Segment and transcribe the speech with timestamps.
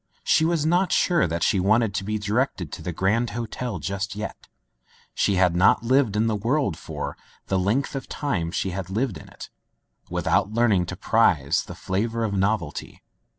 [0.23, 4.15] She was not sure that she wanted to be directed to the Grand Hotel just
[4.15, 4.47] yet.
[5.13, 7.15] She had not lived in the world for—
[7.49, 9.51] the length of time she had lived in it,
[10.09, 13.03] without learning to prize the flavor of novelty.